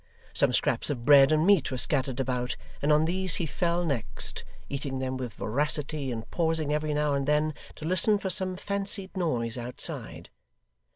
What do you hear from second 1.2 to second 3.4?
and meat were scattered about, and on these